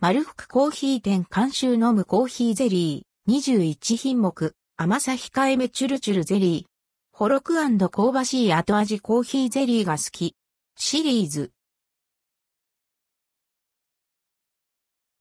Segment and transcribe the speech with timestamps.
[0.00, 6.70] 丸福コーヒー店監修飲むコーヒーゼリー、21品目、甘さ控えめチュルチュルゼリー。
[7.10, 7.54] ホロク
[7.88, 10.36] 香ばしい後味コーヒーゼリーが好き。
[10.76, 11.50] シリーズ。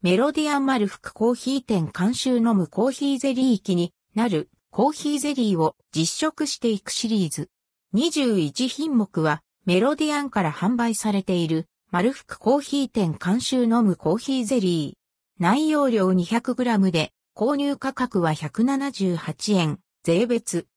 [0.03, 7.49] メロディアン丸福コーヒー店監修飲むコーヒーゼリー機になるコーヒーゼリーを実食していくシリーズ。
[7.95, 15.41] 21品目はメロディアンから販売されている丸福コーヒー店監修飲むコーヒーゼリー。
[15.41, 20.67] 内容量 200g で購入価格は178円、税別。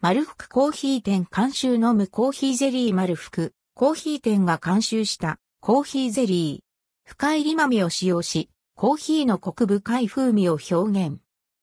[0.00, 3.54] 丸福コーヒー店監修飲むコーヒーゼリー丸福。
[3.74, 7.08] コーヒー店が監修したコーヒーゼリー。
[7.08, 11.18] 深入り豆を使用し、コーヒーのコク深い風味を表現。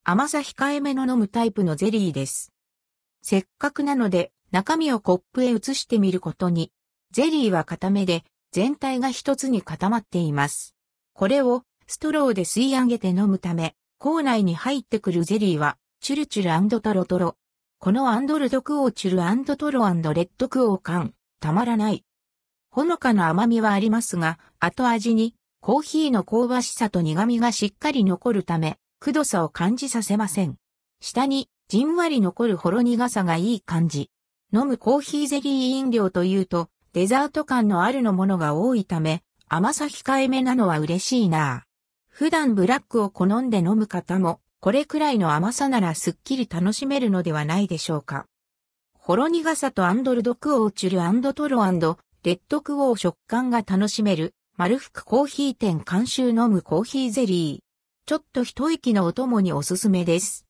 [0.06, 2.54] 甘さ控えめの飲むタイプのゼリーです。
[3.22, 6.72] せっかくなので中身をコップへ移してみることに。
[7.12, 10.76] ゼリーは固めで全体が一つに固まっています。
[11.14, 17.36] これをストローで吸い上げて飲むため、口内に入ってくるゼリーはチュルチュルトロトロ。
[17.80, 19.81] このアンドルドクオーチュルトロ
[20.14, 22.04] レッドクオー感、たまらない。
[22.72, 30.58] ほのかな甘みはありますが、後味にコーヒーの香ばしさと苦味がしっかり残るため、くどさを感じさせません。
[31.02, 34.09] 下にじんわり残るほろ苦さがいい感じ。
[34.54, 41.64] 飲むコーヒーゼリー飲料というと、デザート感のあるのものが多いため、甘さ控えめなのは嬉しいな
[42.09, 48.26] 普段ブラックを好んで飲む方も、これくらいの甘さならすっきり楽しめるのではないでしょうか。
[48.95, 51.62] ほろ苦さとアンドルドクオーチュルトロ
[52.23, 58.08] レッドクオー食感が楽しめる、丸福コーヒー店監修飲むコーヒーゼリー。
[58.08, 60.45] ちょっと一息のお供におすすめです。